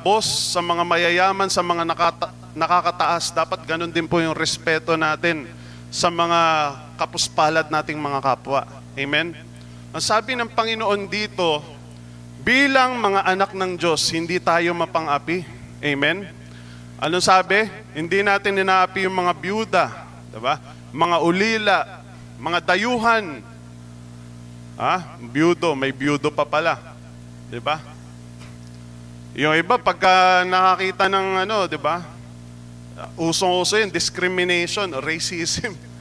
[0.00, 5.44] boss, sa mga mayayaman, sa mga nakata- nakakataas, dapat ganun din po yung respeto natin
[5.92, 6.40] sa mga
[6.96, 8.64] kapuspalad nating mga kapwa.
[8.96, 9.36] Amen?
[9.92, 11.60] Ang sabi ng Panginoon dito,
[12.40, 15.44] bilang mga anak ng Diyos, hindi tayo mapang-api.
[15.84, 16.43] Amen?
[17.04, 17.68] Ano sabi?
[17.92, 19.84] Hindi natin inaapi yung mga byuda,
[20.32, 20.56] diba?
[20.88, 21.78] mga ulila,
[22.40, 23.44] mga dayuhan.
[24.80, 26.80] Ah, byudo, may byudo pa pala.
[27.52, 27.76] 'Di ba?
[29.36, 32.08] Yung iba pagka nakakita ng ano, 'di ba?
[33.20, 35.76] Usong-uso 'yung discrimination, racism.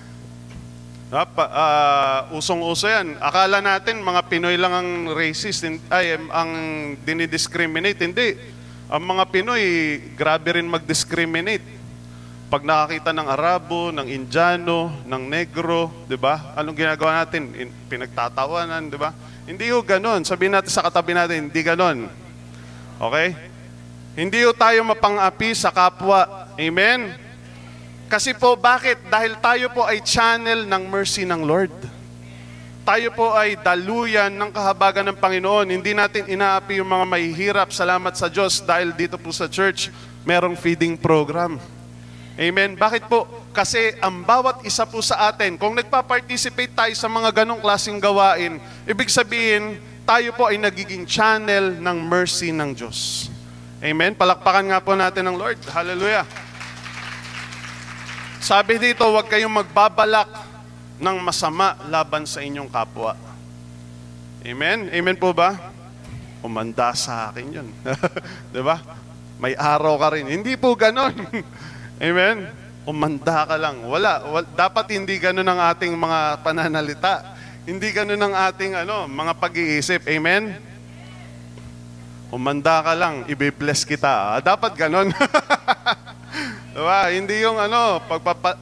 [1.13, 3.22] Ah, pa, ah, usong-uso 'yan.
[3.22, 5.62] Akala natin mga Pinoy lang ang racist,
[5.94, 6.52] ay ang
[7.06, 8.34] dinidiscriminate, hindi.
[8.94, 9.66] Ang mga Pinoy
[10.14, 11.66] grabe rin mag-discriminate.
[12.46, 16.54] Pag nakakita ng Arabo, ng Indiano, ng Negro, 'di ba?
[16.54, 17.50] Anong ginagawa natin?
[17.58, 19.10] In- pinagtatawanan, 'di ba?
[19.50, 20.22] Hindi ho ganon.
[20.22, 22.06] Sabihin natin sa katabi natin, hindi ganon.
[23.02, 23.34] Okay?
[24.14, 26.54] Hindi ho tayo mapang-api sa kapwa.
[26.54, 27.18] Amen?
[28.06, 29.02] Kasi po, bakit?
[29.10, 31.74] Dahil tayo po ay channel ng mercy ng Lord.
[32.84, 35.72] Tayo po ay daluyan ng kahabagan ng Panginoon.
[35.72, 37.72] Hindi natin inaapi yung mga mahihirap.
[37.72, 39.88] Salamat sa Diyos dahil dito po sa church,
[40.28, 41.56] merong feeding program.
[42.36, 42.76] Amen.
[42.76, 43.24] Bakit po?
[43.56, 48.60] Kasi ang bawat isa po sa atin, kung nagpa-participate tayo sa mga ganong klaseng gawain,
[48.84, 53.32] ibig sabihin, tayo po ay nagiging channel ng mercy ng Diyos.
[53.80, 54.12] Amen.
[54.12, 55.63] Palakpakan nga po natin ng Lord.
[55.72, 56.28] Hallelujah.
[58.43, 60.53] Sabi dito, huwag kayong magbabalak
[61.04, 63.20] ng masama laban sa inyong kapwa.
[64.39, 64.88] Amen?
[64.88, 65.60] Amen po ba?
[66.39, 67.68] Umanda sa akin yun.
[68.52, 68.80] 'Di ba?
[69.44, 70.32] May araw ka rin.
[70.32, 71.12] Hindi po ganon.
[72.08, 72.48] Amen?
[72.88, 73.84] Umanda ka lang.
[73.84, 77.36] Wala, wal- dapat hindi ganon ang ating mga pananalita.
[77.63, 80.08] Hindi ganon ang ating ano, mga pag-iisip.
[80.08, 80.56] Amen?
[82.28, 84.36] Umanda ka lang, ibe-bless kita.
[84.36, 85.12] Ah, dapat ganon.
[86.76, 87.00] diba?
[87.13, 88.58] Hindi yung ano, pagpapa...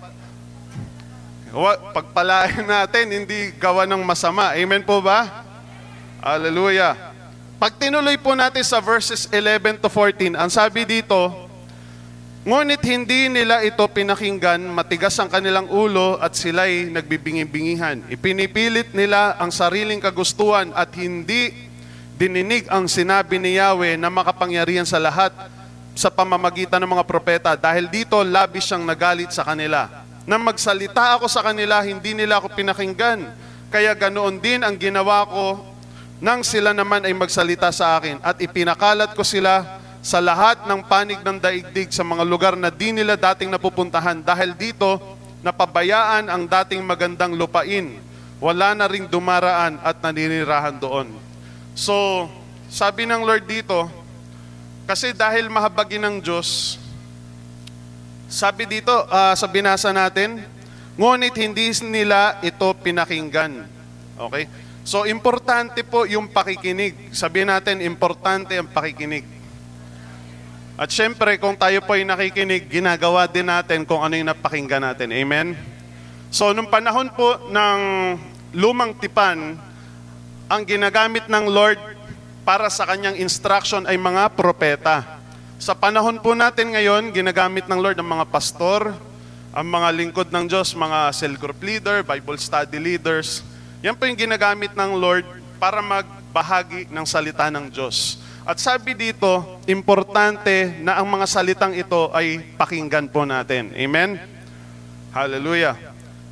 [1.92, 4.56] Pagpalain natin, hindi gawa ng masama.
[4.56, 5.44] Amen po ba?
[6.24, 6.96] Hallelujah.
[7.60, 11.52] Pag tinuloy po natin sa verses 11 to 14, ang sabi dito,
[12.42, 18.02] Ngunit hindi nila ito pinakinggan, matigas ang kanilang ulo at sila'y nagbibingi-bingihan.
[18.10, 21.54] Ipinipilit nila ang sariling kagustuhan at hindi
[22.18, 25.30] dininig ang sinabi ni Yahweh na makapangyarihan sa lahat
[25.94, 27.54] sa pamamagitan ng mga propeta.
[27.54, 30.01] Dahil dito, labis siyang nagalit sa kanila.
[30.26, 33.26] Nang magsalita ako sa kanila, hindi nila ako pinakinggan.
[33.74, 35.46] Kaya ganoon din ang ginawa ko
[36.22, 38.22] nang sila naman ay magsalita sa akin.
[38.22, 42.94] At ipinakalat ko sila sa lahat ng panig ng daigdig sa mga lugar na di
[42.94, 44.22] nila dating napupuntahan.
[44.22, 45.02] Dahil dito,
[45.42, 47.98] napabayaan ang dating magandang lupain.
[48.42, 51.14] Wala na ring dumaraan at naninirahan doon.
[51.74, 52.30] So,
[52.70, 53.90] sabi ng Lord dito,
[54.90, 56.81] kasi dahil mahabagin ng Diyos,
[58.32, 60.40] sabi dito ah, sa binasa natin,
[60.96, 63.68] ngunit hindi nila ito pinakinggan.
[64.16, 64.48] Okay?
[64.88, 67.12] So, importante po yung pakikinig.
[67.12, 69.28] Sabihin natin, importante ang pakikinig.
[70.80, 75.14] At syempre, kung tayo po ay nakikinig, ginagawa din natin kung ano yung napakinggan natin.
[75.14, 75.54] Amen?
[76.34, 77.82] So, nung panahon po ng
[78.56, 79.60] lumang tipan,
[80.48, 81.78] ang ginagamit ng Lord
[82.42, 85.21] para sa kanyang instruction ay mga propeta.
[85.62, 88.98] Sa panahon po natin ngayon, ginagamit ng Lord ang mga pastor,
[89.54, 93.46] ang mga lingkod ng Diyos, mga cell group leader, Bible study leaders.
[93.86, 95.22] Yan po yung ginagamit ng Lord
[95.62, 98.18] para magbahagi ng salita ng Diyos.
[98.42, 103.70] At sabi dito, importante na ang mga salitang ito ay pakinggan po natin.
[103.78, 104.18] Amen?
[105.14, 105.78] Hallelujah.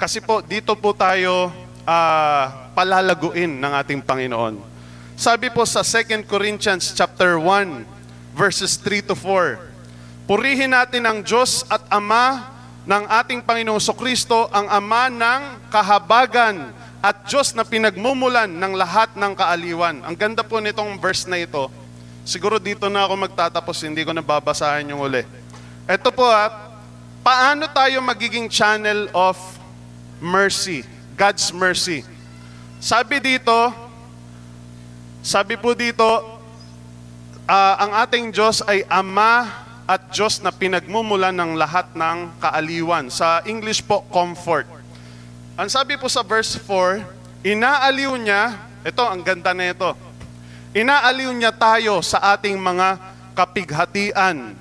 [0.02, 1.54] Kasi po, dito po tayo
[1.86, 4.58] ah, palalaguin ng ating Panginoon.
[5.13, 7.99] Sabi po sa 2 Corinthians chapter 1,
[8.39, 9.60] verses 3 to 4,
[10.23, 12.47] Purihin natin ang Diyos at Ama
[12.88, 16.71] ng ating Panginoong Kristo, ang Ama ng kahabagan
[17.04, 19.99] at Diyos na pinagmumulan ng lahat ng kaaliwan.
[20.08, 21.67] Ang ganda po nitong verse na ito.
[22.23, 25.25] Siguro dito na ako magtatapos, hindi ko nababasahin yung uli.
[25.89, 26.47] Ito po ha,
[27.25, 29.36] paano tayo magiging channel of
[30.21, 30.86] mercy,
[31.19, 32.06] God's mercy?
[32.80, 33.73] Sabi dito,
[35.25, 36.38] sabi po dito,
[37.50, 39.50] ah, ang ating Diyos ay Ama
[39.90, 43.10] at Diyos na pinagmumulan ng lahat ng kaaliwan.
[43.10, 44.70] Sa English po, comfort.
[45.58, 47.02] Ang sabi po sa verse 4,
[47.42, 48.54] inaaliw niya,
[48.86, 49.98] ito ang ganda na ito,
[50.78, 53.02] inaaliw niya tayo sa ating mga
[53.34, 54.54] kapighatian.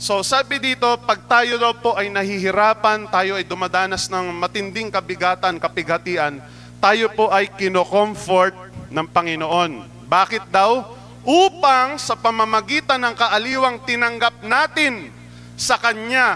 [0.00, 5.60] So sabi dito, pag tayo daw po ay nahihirapan, tayo ay dumadanas ng matinding kabigatan,
[5.60, 6.42] kapighatian,
[6.82, 8.56] tayo po ay kinocomfort
[8.90, 9.86] ng Panginoon.
[10.10, 11.01] Bakit daw?
[11.22, 15.14] Upang sa pamamagitan ng kaaliwang tinanggap natin
[15.54, 16.34] sa Kanya,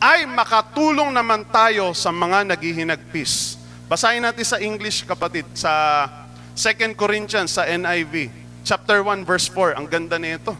[0.00, 3.60] ay makatulong naman tayo sa mga naghihinagpis.
[3.86, 6.08] Basahin natin sa English, kapatid, sa
[6.56, 8.32] 2 Corinthians, sa NIV,
[8.64, 9.76] chapter 1, verse 4.
[9.76, 10.56] Ang ganda nito.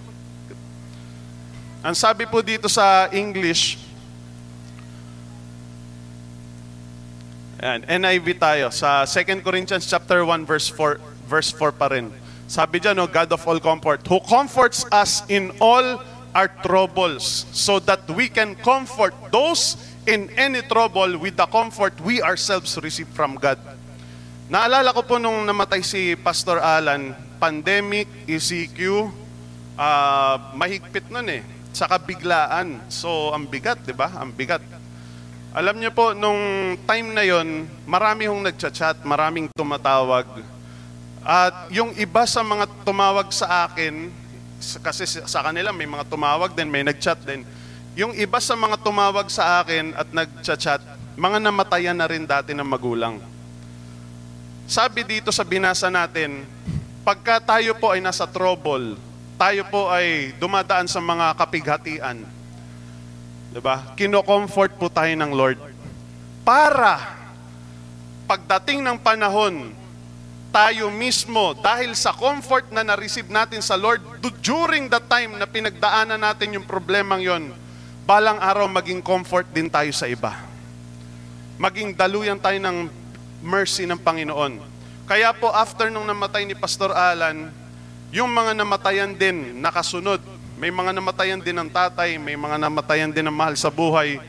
[1.82, 3.80] Ang sabi po dito sa English,
[7.62, 10.98] Ayan, NIV tayo sa 2 Corinthians chapter 1 verse 4
[11.30, 12.10] verse 4 pa rin.
[12.52, 16.04] Sabi diyan no, God of all comfort, who comforts us in all
[16.36, 22.20] our troubles so that we can comfort those in any trouble with the comfort we
[22.20, 23.56] ourselves receive from God.
[24.52, 29.08] Naalala ko po nung namatay si Pastor Alan, pandemic, ECQ,
[29.80, 31.40] ah, mahigpit nun eh.
[31.72, 32.84] Saka biglaan.
[32.92, 34.12] So, ang bigat, di ba?
[34.12, 34.60] Ang bigat.
[35.56, 40.28] Alam niyo po, nung time na yon, marami hong nagchat-chat, maraming tumatawag.
[41.22, 44.10] At yung iba sa mga tumawag sa akin,
[44.82, 47.46] kasi sa kanila may mga tumawag din, may nagchat din.
[47.94, 50.82] Yung iba sa mga tumawag sa akin at nagchat-chat,
[51.14, 53.20] mga namatayan na rin dati ng magulang.
[54.66, 56.42] Sabi dito sa binasa natin,
[57.04, 58.96] pagka tayo po ay nasa trouble,
[59.36, 62.24] tayo po ay dumadaan sa mga kapighatian,
[63.52, 63.92] Diba?
[64.00, 65.60] Kino-comfort po tayo ng Lord.
[66.40, 67.20] Para
[68.24, 69.76] pagdating ng panahon,
[70.52, 75.48] tayo mismo, dahil sa comfort na na-receive natin sa Lord, du- during the time na
[75.48, 77.56] pinagdaanan natin yung problemang yon,
[78.04, 80.36] balang araw maging comfort din tayo sa iba.
[81.56, 82.92] Maging daluyan tayo ng
[83.40, 84.60] mercy ng Panginoon.
[85.08, 87.48] Kaya po, after nung namatay ni Pastor Alan,
[88.12, 90.20] yung mga namatayan din, nakasunod.
[90.60, 94.20] May mga namatayan din ng tatay, may mga namatayan din ng mahal sa buhay.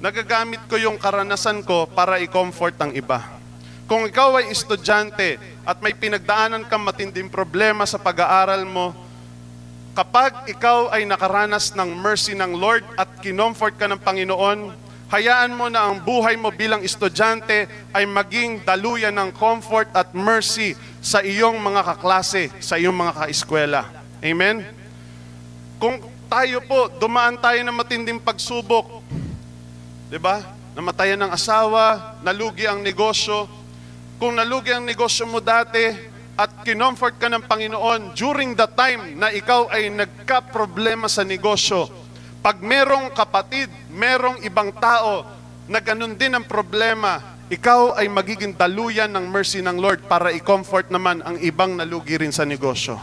[0.00, 3.35] Nagagamit ko yung karanasan ko para i-comfort ang iba.
[3.86, 8.90] Kung ikaw ay estudyante at may pinagdaanan kang matinding problema sa pag-aaral mo,
[9.94, 14.74] kapag ikaw ay nakaranas ng mercy ng Lord at kinomfort ka ng Panginoon,
[15.06, 20.74] hayaan mo na ang buhay mo bilang estudyante ay maging daluyan ng comfort at mercy
[20.98, 23.86] sa iyong mga kaklase, sa iyong mga kaeskwela.
[24.18, 24.66] Amen?
[25.78, 28.98] Kung tayo po, dumaan tayo ng matinding pagsubok,
[30.10, 30.42] di ba?
[30.74, 33.46] Namatayan ng asawa, nalugi ang negosyo.
[34.16, 39.32] Kung nalugi ang negosyo mo dati, at kinomfort ka ng Panginoon during the time na
[39.32, 41.88] ikaw ay nagka-problema sa negosyo.
[42.44, 45.24] Pag merong kapatid, merong ibang tao
[45.64, 50.92] na ganun din ang problema, ikaw ay magiging daluyan ng mercy ng Lord para i-comfort
[50.92, 53.00] naman ang ibang nalugi rin sa negosyo.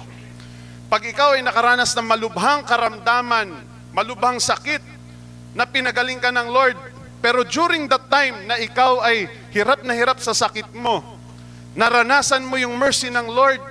[0.93, 3.49] Pag ikaw ay nakaranas ng malubhang karamdaman,
[3.97, 4.93] malubhang sakit,
[5.57, 6.77] na pinagaling ka ng Lord,
[7.23, 10.99] pero during that time na ikaw ay hirap na hirap sa sakit mo,
[11.71, 13.63] naranasan mo yung mercy ng Lord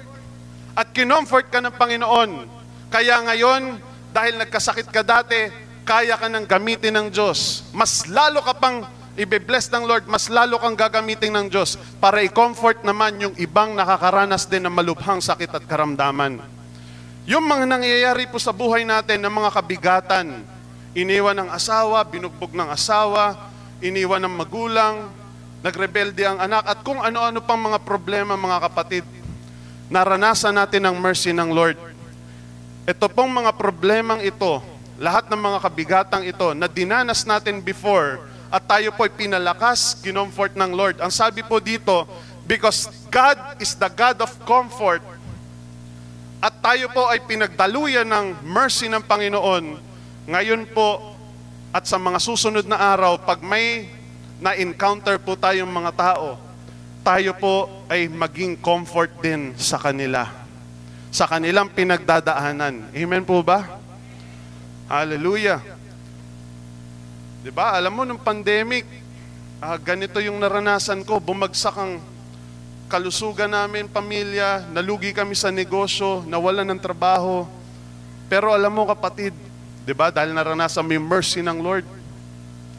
[0.73, 2.49] at kinomfort ka ng Panginoon.
[2.89, 3.77] Kaya ngayon,
[4.09, 5.53] dahil nagkasakit ka dati,
[5.85, 7.69] kaya ka nang gamitin ng Diyos.
[7.77, 8.89] Mas lalo ka pang
[9.21, 14.49] ibe-bless ng Lord, mas lalo kang gagamitin ng Diyos para i-comfort naman yung ibang nakakaranas
[14.49, 16.41] din ng malubhang sakit at karamdaman.
[17.29, 20.27] Yung mga nangyayari po sa buhay natin ng mga kabigatan,
[20.93, 23.49] iniwan ng asawa, binugbog ng asawa,
[23.81, 25.09] iniwan ng magulang,
[25.65, 29.05] nagrebelde ang anak, at kung ano-ano pang mga problema mga kapatid,
[29.89, 31.77] naranasan natin ang mercy ng Lord.
[32.85, 34.61] Ito pong mga problemang ito,
[35.01, 40.53] lahat ng mga kabigatang ito na dinanas natin before at tayo po ay pinalakas, kinomfort
[40.53, 41.01] ng Lord.
[41.01, 42.05] Ang sabi po dito,
[42.45, 45.01] because God is the God of comfort
[46.43, 49.92] at tayo po ay pinagdaluyan ng mercy ng Panginoon,
[50.23, 51.19] ngayon po
[51.75, 53.91] at sa mga susunod na araw, pag may
[54.39, 56.39] na-encounter po tayong mga tao,
[57.03, 60.31] tayo po ay maging comfort din sa kanila.
[61.11, 62.95] Sa kanilang pinagdadaanan.
[62.95, 63.67] Amen po ba?
[64.87, 65.59] Hallelujah.
[67.43, 67.75] 'Di ba?
[67.75, 68.87] Alam mo nung pandemic,
[69.59, 71.99] ah, ganito yung naranasan ko, bumagsak ang
[72.87, 77.49] kalusugan namin, pamilya, nalugi kami sa negosyo, nawalan ng trabaho.
[78.31, 79.35] Pero alam mo kapatid,
[79.83, 80.11] 'di ba?
[80.15, 81.87] Dahil naranasan mo yung mercy ng Lord,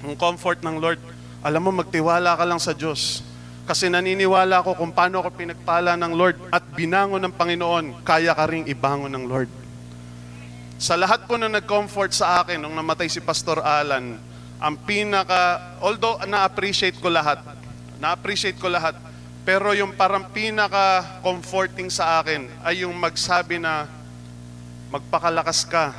[0.03, 0.99] yung comfort ng Lord.
[1.43, 3.23] Alam mo magtiwala ka lang sa Diyos.
[3.63, 8.43] Kasi naniniwala ako kung paano ako pinagpala ng Lord at binangon ng Panginoon, kaya ka
[8.47, 9.47] ring ibangon ng Lord.
[10.75, 14.19] Sa lahat po na nag-comfort sa akin nung namatay si Pastor Alan,
[14.59, 17.39] ang pinaka, although na-appreciate ko lahat,
[18.03, 18.99] na-appreciate ko lahat,
[19.47, 23.87] pero yung parang pinaka-comforting sa akin ay yung magsabi na,
[24.91, 25.95] magpakalakas ka,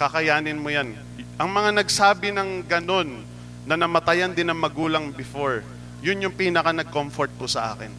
[0.00, 0.96] kakayanin mo yan.
[1.36, 3.20] Ang mga nagsabi ng ganun,
[3.68, 5.60] na namatayan din ng magulang before,
[6.00, 7.92] yun yung pinaka nag-comfort po sa akin.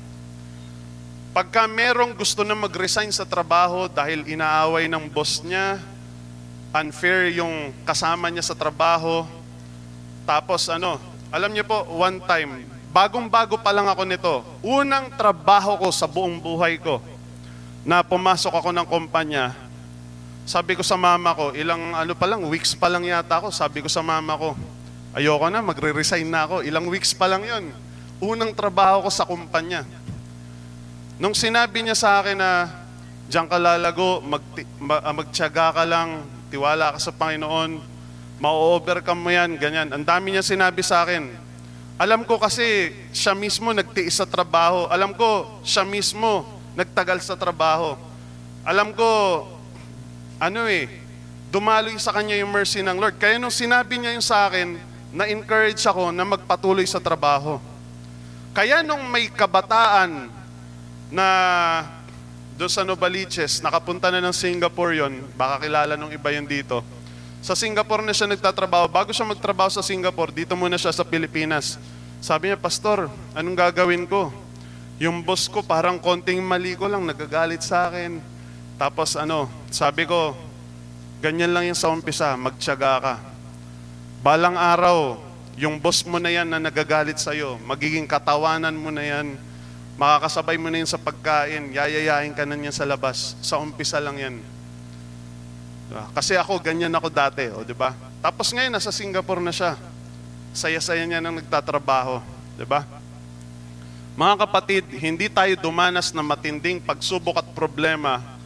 [1.31, 5.79] Pagka merong gusto na mag-resign sa trabaho dahil inaaway ng boss niya,
[6.73, 9.23] unfair yung kasama niya sa trabaho,
[10.25, 10.97] tapos ano,
[11.29, 14.33] alam niyo po, one time, bagong-bago pa lang ako nito,
[14.65, 16.99] unang trabaho ko sa buong buhay ko,
[17.85, 19.55] na pumasok ako ng kumpanya,
[20.51, 23.79] sabi ko sa mama ko, ilang ano pa lang, weeks pa lang yata ako, sabi
[23.79, 24.51] ko sa mama ko,
[25.15, 27.71] ayoko na, magre-resign na ako, ilang weeks pa lang yon
[28.19, 29.87] unang trabaho ko sa kumpanya.
[31.15, 32.67] Nung sinabi niya sa akin na
[33.31, 34.43] diyan ka lalago, mag,
[34.75, 37.79] ma, magtiyaga ka lang, tiwala ka sa Panginoon,
[38.43, 39.87] ma-overcome mo yan, ganyan.
[39.95, 41.31] Ang dami niya sinabi sa akin.
[41.95, 44.89] Alam ko kasi siya mismo nagtiis sa trabaho.
[44.91, 46.43] Alam ko siya mismo
[46.75, 47.95] nagtagal sa trabaho.
[48.65, 49.07] Alam ko,
[50.41, 50.89] ano eh,
[51.53, 53.21] dumaloy sa kanya yung mercy ng Lord.
[53.21, 54.73] Kaya nung sinabi niya yung sa akin,
[55.13, 57.61] na-encourage ako na magpatuloy sa trabaho.
[58.49, 60.33] Kaya nung may kabataan
[61.13, 61.27] na
[62.57, 66.81] doon sa Novaliches, nakapunta na ng Singapore yon, baka kilala nung iba yun dito.
[67.45, 68.89] Sa Singapore na siya nagtatrabaho.
[68.89, 71.77] Bago siya magtrabaho sa Singapore, dito muna siya sa Pilipinas.
[72.21, 74.29] Sabi niya, Pastor, anong gagawin ko?
[75.01, 78.40] Yung boss ko parang konting mali ko lang, nagagalit sa akin.
[78.81, 80.33] Tapos ano, sabi ko,
[81.21, 83.15] ganyan lang yung sa umpisa, magtyaga ka.
[84.25, 85.21] Balang araw,
[85.53, 89.37] yung boss mo na yan na nagagalit sa'yo, magiging katawanan mo na yan,
[90.01, 93.37] makakasabay mo na yan sa pagkain, yayayain ka na yan sa labas.
[93.45, 94.41] Sa umpisa lang yan.
[95.85, 96.09] Diba?
[96.17, 97.93] Kasi ako, ganyan ako dati, o, di ba?
[98.17, 99.77] Tapos ngayon, nasa Singapore na siya.
[100.57, 102.17] Saya-saya niya nang nagtatrabaho.
[102.57, 102.81] Di ba?
[104.17, 108.40] Mga kapatid, hindi tayo dumanas na matinding pagsubok at problema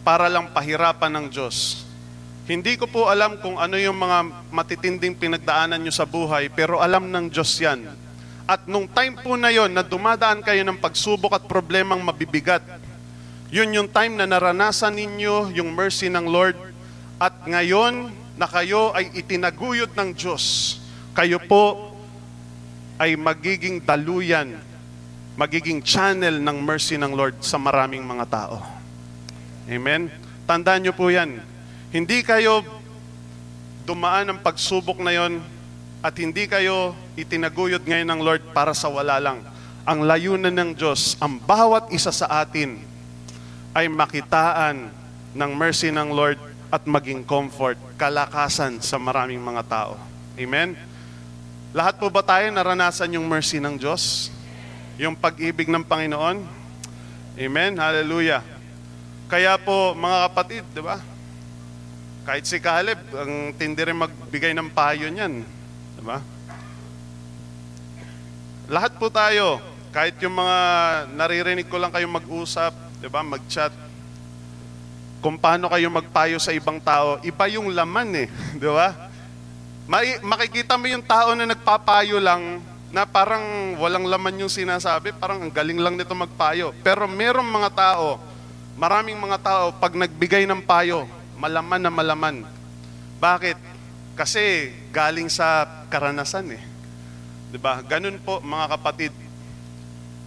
[0.00, 1.90] para lang pahirapan ng Diyos
[2.50, 7.06] hindi ko po alam kung ano yung mga matitinding pinagdaanan nyo sa buhay, pero alam
[7.06, 7.86] ng Diyos yan.
[8.42, 12.58] At nung time po na yon na dumadaan kayo ng pagsubok at problemang mabibigat,
[13.54, 16.58] yun yung time na naranasan ninyo yung mercy ng Lord.
[17.22, 20.74] At ngayon na kayo ay itinaguyod ng Diyos,
[21.14, 21.94] kayo po
[22.98, 24.58] ay magiging daluyan,
[25.38, 28.79] magiging channel ng mercy ng Lord sa maraming mga tao.
[29.70, 30.10] Amen?
[30.50, 31.38] Tandaan nyo po yan
[31.90, 32.62] hindi kayo
[33.82, 35.42] dumaan ng pagsubok na yon
[35.98, 39.42] at hindi kayo itinaguyod ngayon ng Lord para sa wala lang.
[39.82, 42.78] Ang layunan ng Diyos, ang bawat isa sa atin
[43.74, 44.86] ay makitaan
[45.34, 46.38] ng mercy ng Lord
[46.70, 49.98] at maging comfort, kalakasan sa maraming mga tao.
[50.38, 50.78] Amen?
[51.74, 54.30] Lahat po ba tayo naranasan yung mercy ng Diyos?
[54.94, 56.38] Yung pag-ibig ng Panginoon?
[57.34, 57.72] Amen?
[57.74, 58.59] Hallelujah.
[59.30, 60.98] Kaya po, mga kapatid, di ba?
[62.26, 65.46] Kahit si Caleb, ang tindi rin magbigay ng payo niyan.
[65.94, 66.18] Di ba?
[68.66, 69.62] Lahat po tayo,
[69.94, 70.58] kahit yung mga
[71.14, 73.70] naririnig ko lang kayong mag-usap, di ba, mag-chat,
[75.22, 78.28] kung paano kayo magpayo sa ibang tao, iba yung laman eh,
[78.62, 79.10] di ba?
[80.26, 82.58] Makikita mo yung tao na nagpapayo lang
[82.90, 86.74] na parang walang laman yung sinasabi, parang ang galing lang nito magpayo.
[86.82, 88.18] Pero merong mga tao,
[88.80, 91.04] maraming mga tao, pag nagbigay ng payo,
[91.36, 92.36] malaman na malaman.
[93.20, 93.60] Bakit?
[94.16, 96.62] Kasi galing sa karanasan eh.
[97.52, 97.84] 'Di ba?
[97.84, 99.12] Ganun po mga kapatid.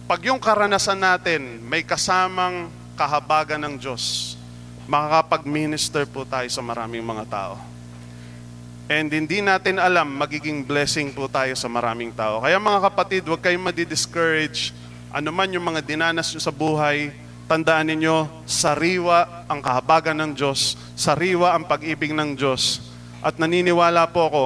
[0.06, 4.34] Pag yung karanasan natin may kasamang kahabagan ng Diyos,
[4.86, 7.56] makakapag-minister po tayo sa maraming mga tao.
[8.84, 12.44] And hindi natin alam, magiging blessing po tayo sa maraming tao.
[12.44, 14.76] Kaya mga kapatid, huwag kayong madi-discourage.
[15.08, 20.76] Ano man yung mga dinanas nyo sa buhay, tandaan ninyo, sariwa ang kahabagan ng Diyos,
[20.96, 22.80] sariwa ang pag-ibig ng Diyos.
[23.20, 24.44] At naniniwala po ako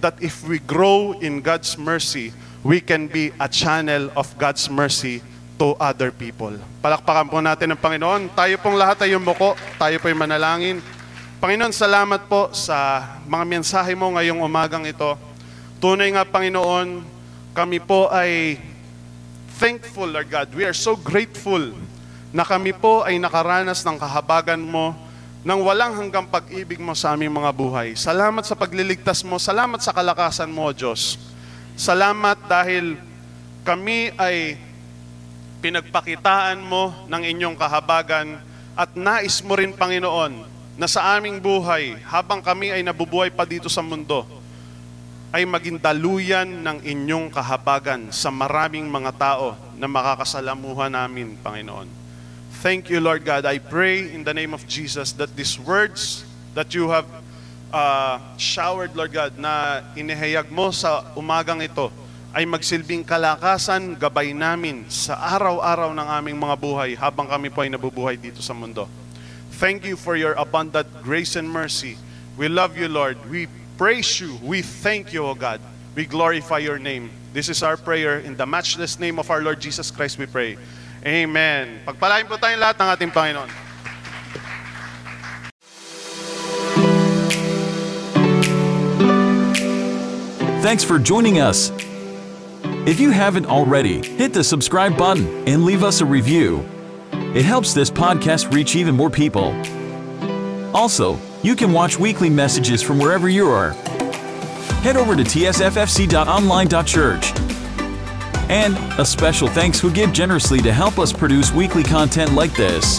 [0.00, 2.32] that if we grow in God's mercy,
[2.64, 5.20] we can be a channel of God's mercy
[5.60, 6.56] to other people.
[6.80, 8.32] Palakpakan po natin ang Panginoon.
[8.32, 10.80] Tayo pong lahat ay yumuko, tayo po'y manalangin.
[11.40, 15.16] Panginoon, salamat po sa mga mensahe mo ngayong umagang ito.
[15.80, 17.04] Tunay nga, Panginoon,
[17.52, 18.60] kami po ay
[19.60, 20.48] thankful, Lord God.
[20.56, 21.76] We are so grateful
[22.30, 24.94] na kami po ay nakaranas ng kahabagan mo
[25.40, 27.96] ng walang hanggang pag-ibig mo sa aming mga buhay.
[27.96, 29.40] Salamat sa pagliligtas mo.
[29.40, 31.16] Salamat sa kalakasan mo, Diyos.
[31.80, 33.00] Salamat dahil
[33.64, 34.60] kami ay
[35.64, 38.40] pinagpakitaan mo ng inyong kahabagan
[38.76, 40.44] at nais mo rin, Panginoon,
[40.80, 44.24] na sa aming buhay, habang kami ay nabubuhay pa dito sa mundo,
[45.30, 52.09] ay maging daluyan ng inyong kahabagan sa maraming mga tao na makakasalamuhan namin, Panginoon.
[52.60, 53.48] Thank you, Lord God.
[53.48, 57.08] I pray in the name of Jesus that these words that you have
[57.72, 61.88] uh, showered, Lord God, na inihayag mo sa umagang ito,
[62.36, 67.72] ay magsilbing kalakasan, gabay namin sa araw-araw ng aming mga buhay habang kami po ay
[67.72, 68.84] nabubuhay dito sa mundo.
[69.56, 71.96] Thank you for your abundant grace and mercy.
[72.36, 73.16] We love you, Lord.
[73.32, 73.48] We
[73.80, 74.36] praise you.
[74.44, 75.64] We thank you, O God.
[75.96, 77.08] We glorify your name.
[77.32, 78.20] This is our prayer.
[78.20, 80.60] In the matchless name of our Lord Jesus Christ, we pray.
[81.00, 81.80] Amen.
[81.88, 83.50] Pagpalain po tayong lahat ng ating Panginoon.
[90.60, 91.72] Thanks for joining us.
[92.84, 96.64] If you haven't already, hit the subscribe button and leave us a review.
[97.34, 99.56] It helps this podcast reach even more people.
[100.76, 103.70] Also, you can watch weekly messages from wherever you are.
[104.82, 107.49] Head over to tsffc.online.church.
[108.50, 112.98] And a special thanks who give generously to help us produce weekly content like this.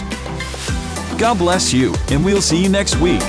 [1.19, 3.21] God bless you, and we'll see you next week.